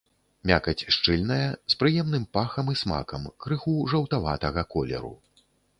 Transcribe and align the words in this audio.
Мякаць 0.51 0.87
шчыльная, 0.95 1.49
з 1.73 1.79
прыемным 1.83 2.25
пахам 2.39 2.73
і 2.75 2.77
смакам, 2.83 3.31
крыху 3.47 3.79
жаўтаватага 3.95 4.61
колеру. 4.75 5.19